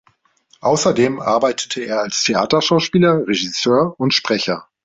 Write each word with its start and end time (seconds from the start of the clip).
Außerdem 0.61 1.19
arbeitete 1.19 1.83
er 1.83 2.01
als 2.01 2.23
Theaterschauspieler, 2.23 3.27
Regisseur 3.27 3.93
und 3.99 4.15
Sprecher. 4.15 4.67